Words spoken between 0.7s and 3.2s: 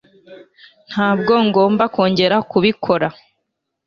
ntabwo ngomba kongera kubikora